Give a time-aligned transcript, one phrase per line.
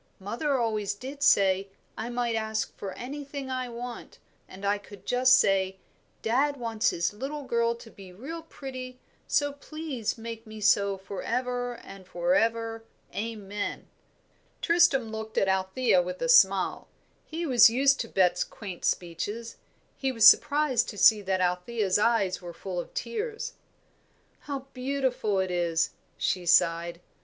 [0.19, 5.35] Mother always did say, I might ask for anything I want; and I could just
[5.39, 5.77] say,
[6.23, 11.21] 'Dad wants his little girl to be real pretty, so please make me so for
[11.21, 12.83] ever and for ever.
[13.13, 13.89] Amen.'"
[14.59, 16.87] Tristram looked at Althea with a smile;
[17.23, 19.57] he was used to Bet's quaint speeches.
[19.97, 23.53] He was surprised to see that Althea's eyes were full of tears.
[24.39, 27.01] "How beautiful it is!" she sighed.